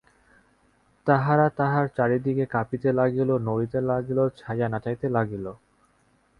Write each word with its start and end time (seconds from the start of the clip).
তাহারা 1.07 1.45
তাঁহার 1.57 1.85
চারি 1.97 2.17
দিকে 2.19 2.45
কাঁপিতে 2.45 2.89
লাগিল, 2.91 3.29
নড়িতে 3.39 3.79
লাগিল, 3.89 4.19
ছায়া 4.39 4.67
নাচাইতে 4.69 5.07
লাগিল। 5.09 5.45